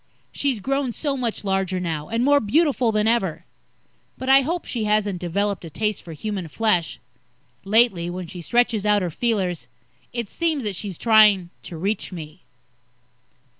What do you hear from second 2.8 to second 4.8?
than ever. But I hope